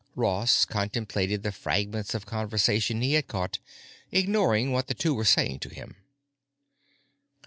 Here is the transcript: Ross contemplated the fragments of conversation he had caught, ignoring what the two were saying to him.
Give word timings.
Ross 0.15 0.65
contemplated 0.65 1.43
the 1.43 1.51
fragments 1.51 2.15
of 2.15 2.25
conversation 2.25 3.03
he 3.03 3.13
had 3.13 3.27
caught, 3.27 3.59
ignoring 4.11 4.71
what 4.71 4.87
the 4.87 4.95
two 4.95 5.13
were 5.13 5.23
saying 5.23 5.59
to 5.59 5.69
him. 5.69 5.95